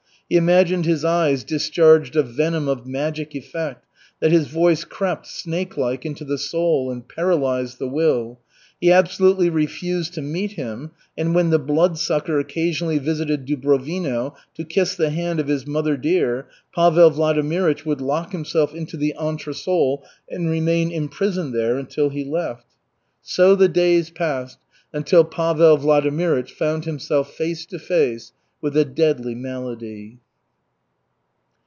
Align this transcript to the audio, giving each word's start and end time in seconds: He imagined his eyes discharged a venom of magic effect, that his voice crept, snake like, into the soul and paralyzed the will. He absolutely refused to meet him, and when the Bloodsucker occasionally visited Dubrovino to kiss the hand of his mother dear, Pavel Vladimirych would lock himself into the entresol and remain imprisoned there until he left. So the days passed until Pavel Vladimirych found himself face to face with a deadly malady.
He 0.29 0.37
imagined 0.37 0.85
his 0.85 1.03
eyes 1.03 1.43
discharged 1.43 2.15
a 2.15 2.23
venom 2.23 2.69
of 2.69 2.87
magic 2.87 3.35
effect, 3.35 3.85
that 4.21 4.31
his 4.31 4.47
voice 4.47 4.85
crept, 4.85 5.27
snake 5.27 5.75
like, 5.75 6.05
into 6.05 6.23
the 6.23 6.37
soul 6.37 6.89
and 6.89 7.05
paralyzed 7.05 7.79
the 7.79 7.87
will. 7.89 8.39
He 8.79 8.93
absolutely 8.93 9.49
refused 9.49 10.13
to 10.13 10.21
meet 10.21 10.53
him, 10.53 10.91
and 11.17 11.35
when 11.35 11.49
the 11.49 11.59
Bloodsucker 11.59 12.39
occasionally 12.39 12.97
visited 12.97 13.45
Dubrovino 13.45 14.33
to 14.53 14.63
kiss 14.63 14.95
the 14.95 15.09
hand 15.09 15.41
of 15.41 15.49
his 15.49 15.67
mother 15.67 15.97
dear, 15.97 16.47
Pavel 16.73 17.11
Vladimirych 17.11 17.83
would 17.85 17.99
lock 17.99 18.31
himself 18.31 18.73
into 18.73 18.95
the 18.95 19.13
entresol 19.19 20.01
and 20.29 20.49
remain 20.49 20.91
imprisoned 20.91 21.53
there 21.53 21.75
until 21.77 22.07
he 22.07 22.23
left. 22.23 22.63
So 23.21 23.53
the 23.53 23.67
days 23.67 24.09
passed 24.09 24.59
until 24.93 25.25
Pavel 25.25 25.77
Vladimirych 25.77 26.51
found 26.51 26.85
himself 26.85 27.33
face 27.33 27.65
to 27.65 27.77
face 27.77 28.31
with 28.63 28.77
a 28.77 28.85
deadly 28.85 29.33
malady. 29.33 30.19